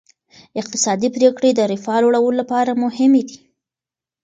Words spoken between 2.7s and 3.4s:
مهمې دي.